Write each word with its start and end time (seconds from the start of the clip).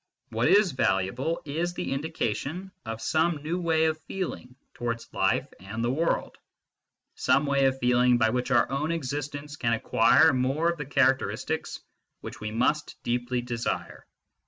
What 0.29 0.47
is 0.47 0.71
valuable 0.71 1.43
is 1.45 1.75
the 1.75 1.93
indication 1.93 2.71
of 2.87 3.01
some 3.03 3.43
new 3.43 3.61
way 3.61 3.85
of 3.85 4.01
feeling 4.05 4.55
towards 4.73 5.07
life 5.13 5.53
and 5.59 5.83
the 5.83 5.91
world, 5.91 6.39
some 7.13 7.45
way 7.45 7.65
of 7.65 7.77
feeling 7.77 8.17
by 8.17 8.31
which 8.31 8.49
our 8.49 8.67
own 8.71 8.91
existence 8.91 9.57
can 9.57 9.73
acquire 9.73 10.33
more 10.33 10.71
of 10.71 10.79
the 10.79 10.87
characteristics 10.87 11.81
which 12.21 12.39
we 12.39 12.49
must 12.49 12.95
deeply 13.03 13.43
desire. 13.43 14.07